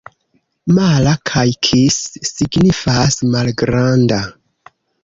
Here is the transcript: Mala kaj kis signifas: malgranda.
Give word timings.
Mala 0.77 1.13
kaj 1.31 1.43
kis 1.67 1.99
signifas: 2.31 3.21
malgranda. 3.37 4.25